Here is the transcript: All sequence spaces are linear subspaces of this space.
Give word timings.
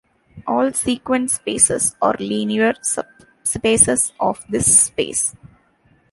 All 0.47 0.73
sequence 0.73 1.33
spaces 1.33 1.95
are 2.01 2.15
linear 2.19 2.73
subspaces 3.43 4.13
of 4.19 4.43
this 4.49 4.81
space. 4.87 5.35